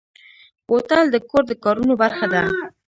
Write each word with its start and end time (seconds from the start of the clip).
بوتل 0.67 1.01
د 1.11 1.15
کور 1.29 1.43
د 1.47 1.51
کارونو 1.63 1.93
برخه 2.01 2.25
ده. 2.33 2.43